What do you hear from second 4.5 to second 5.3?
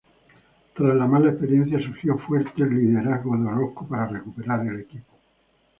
al equipo.